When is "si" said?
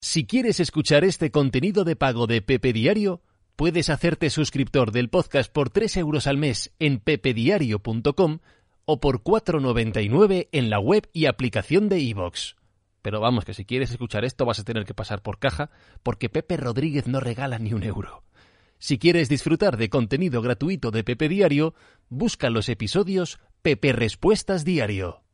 0.00-0.26, 13.54-13.64, 18.78-18.98